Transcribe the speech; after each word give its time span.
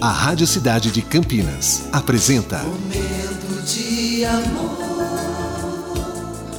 A 0.00 0.10
Rádio 0.10 0.46
Cidade 0.46 0.92
de 0.92 1.02
Campinas 1.02 1.88
apresenta 1.92 2.58
Momento 2.58 3.62
de 3.66 4.24
amor. 4.24 4.78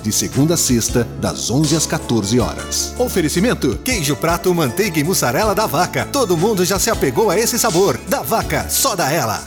de 0.04 0.12
segunda 0.12 0.56
a 0.56 0.58
sexta, 0.58 1.06
das 1.22 1.50
11 1.50 1.78
às 1.78 1.86
14 1.86 2.38
horas. 2.38 2.94
Oferecimento: 3.00 3.78
queijo 3.78 4.18
prato, 4.18 4.54
manteiga 4.54 5.00
e 5.00 5.06
mussarela 5.06 5.56
da 5.56 5.66
vaca. 5.66 6.06
Todo 6.06 6.36
mundo 6.36 6.66
já 6.66 6.78
se 6.78 6.90
apegou 6.90 7.30
a 7.30 7.40
esse 7.40 7.58
sabor. 7.58 7.98
Da 8.10 8.22
vaca, 8.22 8.68
só 8.68 8.94
da 8.94 9.10
ela. 9.10 9.42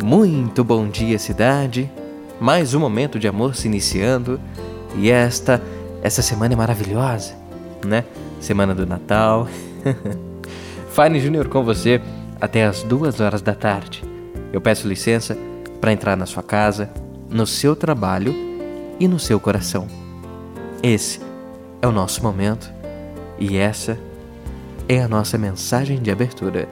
Muito 0.00 0.62
bom 0.62 0.88
dia, 0.88 1.18
cidade. 1.18 1.90
Mais 2.40 2.74
um 2.74 2.78
momento 2.78 3.18
de 3.18 3.26
amor 3.26 3.56
se 3.56 3.66
iniciando. 3.66 4.40
E 4.96 5.10
esta, 5.10 5.60
essa 6.00 6.22
semana 6.22 6.54
é 6.54 6.56
maravilhosa, 6.56 7.34
né? 7.84 8.04
Semana 8.40 8.72
do 8.72 8.86
Natal. 8.86 9.48
Fine 10.94 11.18
Júnior 11.18 11.48
com 11.48 11.64
você 11.64 12.00
até 12.40 12.64
as 12.64 12.84
duas 12.84 13.18
horas 13.18 13.42
da 13.42 13.52
tarde. 13.52 14.04
Eu 14.52 14.60
peço 14.60 14.86
licença 14.86 15.36
para 15.80 15.92
entrar 15.92 16.16
na 16.16 16.24
sua 16.24 16.40
casa, 16.40 16.88
no 17.28 17.48
seu 17.48 17.74
trabalho 17.74 18.32
e 19.00 19.08
no 19.08 19.18
seu 19.18 19.40
coração. 19.40 19.88
Esse 20.84 21.20
é 21.82 21.88
o 21.88 21.90
nosso 21.90 22.22
momento 22.22 22.72
e 23.40 23.56
essa 23.56 23.98
é 24.88 25.02
a 25.02 25.08
nossa 25.08 25.36
mensagem 25.36 26.00
de 26.00 26.12
abertura. 26.12 26.68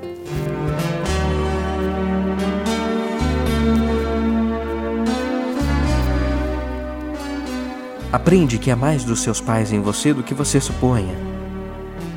Aprende 8.12 8.56
que 8.56 8.70
há 8.70 8.76
mais 8.76 9.02
dos 9.02 9.18
seus 9.18 9.40
pais 9.40 9.72
em 9.72 9.80
você 9.80 10.14
do 10.14 10.22
que 10.22 10.32
você 10.32 10.60
suponha. 10.60 11.16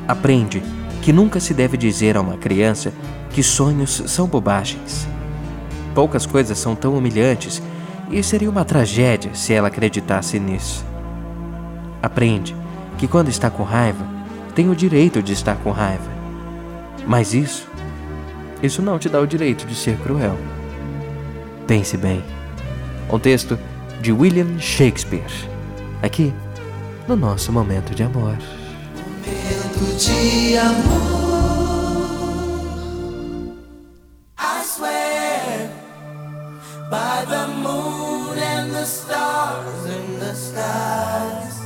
Aprende 0.07 0.62
que 1.05 1.13
nunca 1.13 1.39
se 1.39 1.53
deve 1.53 1.77
dizer 1.77 2.17
a 2.17 2.21
uma 2.21 2.35
criança 2.35 2.91
que 3.29 3.43
sonhos 3.43 4.01
são 4.07 4.25
bobagens. 4.25 5.07
Poucas 5.93 6.25
coisas 6.25 6.57
são 6.57 6.75
tão 6.75 6.97
humilhantes 6.97 7.62
e 8.09 8.23
seria 8.23 8.49
uma 8.49 8.65
tragédia 8.65 9.29
se 9.35 9.53
ela 9.53 9.67
acreditasse 9.67 10.39
nisso. 10.39 10.84
Aprende 12.01 12.55
que 12.97 13.07
quando 13.07 13.29
está 13.29 13.51
com 13.51 13.62
raiva, 13.62 14.03
tem 14.55 14.67
o 14.67 14.75
direito 14.75 15.21
de 15.21 15.31
estar 15.31 15.57
com 15.57 15.70
raiva. 15.70 16.09
Mas 17.05 17.35
isso, 17.35 17.67
isso 18.63 18.81
não 18.81 18.97
te 18.97 19.07
dá 19.07 19.21
o 19.21 19.27
direito 19.27 19.67
de 19.67 19.75
ser 19.75 19.99
cruel. 19.99 20.35
Pense 21.67 21.95
bem. 21.97 22.23
Um 23.12 23.19
texto 23.19 23.59
de 24.01 24.12
William 24.12 24.57
Shakespeare, 24.57 25.21
aqui 26.01 26.34
no 27.07 27.15
nosso 27.15 27.51
momento 27.51 27.93
de 27.93 28.01
amor. 28.01 28.40
De 29.77 30.57
amor. 30.57 31.65
I 34.37 34.63
swear 34.63 35.70
by 36.90 37.26
the 37.27 37.48
moon 37.48 38.37
and 38.37 38.71
the 38.71 38.85
stars 38.85 39.85
in 39.85 40.20
the 40.20 40.34
skies. 40.34 41.59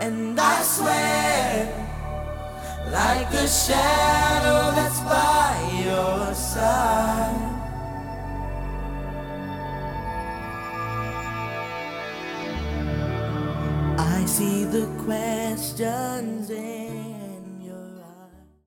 And 0.00 0.40
I 0.40 0.62
swear 0.62 1.68
like 2.90 3.30
the 3.30 3.46
shadow 3.46 4.72
that's 4.74 5.00
by 5.00 5.52
your 5.84 6.34
side. 6.34 7.03
I 14.06 14.24
see 14.26 14.64
the 14.64 14.86
questions 15.04 16.50
in 16.50 17.13